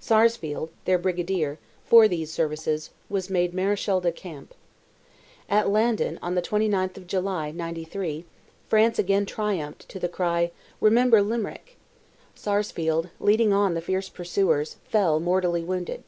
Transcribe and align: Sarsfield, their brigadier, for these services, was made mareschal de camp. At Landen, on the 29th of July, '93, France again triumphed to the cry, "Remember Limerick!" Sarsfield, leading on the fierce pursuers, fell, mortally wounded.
Sarsfield, 0.00 0.68
their 0.84 0.98
brigadier, 0.98 1.58
for 1.82 2.08
these 2.08 2.30
services, 2.30 2.90
was 3.08 3.30
made 3.30 3.54
mareschal 3.54 4.02
de 4.02 4.12
camp. 4.12 4.52
At 5.48 5.70
Landen, 5.70 6.18
on 6.20 6.34
the 6.34 6.42
29th 6.42 6.98
of 6.98 7.06
July, 7.06 7.52
'93, 7.52 8.26
France 8.66 8.98
again 8.98 9.24
triumphed 9.24 9.88
to 9.88 9.98
the 9.98 10.06
cry, 10.10 10.50
"Remember 10.78 11.22
Limerick!" 11.22 11.78
Sarsfield, 12.34 13.08
leading 13.18 13.54
on 13.54 13.72
the 13.72 13.80
fierce 13.80 14.10
pursuers, 14.10 14.76
fell, 14.84 15.18
mortally 15.20 15.64
wounded. 15.64 16.04